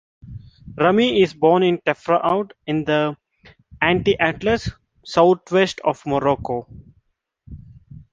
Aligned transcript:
Rami 0.77 1.21
is 1.21 1.35
born 1.35 1.61
in 1.61 1.77
Tafraout 1.77 2.53
in 2.65 2.85
the 2.85 3.15
Anti-Atlas, 3.83 4.71
southwest 5.05 5.79
of 5.83 6.03
Morocco. 6.07 6.65